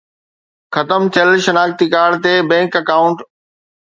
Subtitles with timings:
[0.73, 3.17] ختم ٿيل شناختي ڪارڊ تي بينڪ اڪائونٽ